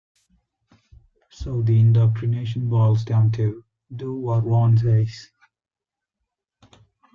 [1.29, 3.63] So the indoctrination boils down to:
[3.95, 5.29] Do what Ron says!